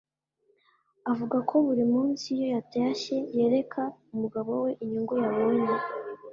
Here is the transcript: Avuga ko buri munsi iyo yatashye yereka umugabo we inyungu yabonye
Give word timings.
Avuga 1.11 1.37
ko 1.49 1.55
buri 1.65 1.83
munsi 1.93 2.23
iyo 2.35 2.45
yatashye 2.55 3.15
yereka 3.37 3.81
umugabo 4.13 4.51
we 4.63 4.71
inyungu 4.83 5.13
yabonye 5.23 5.73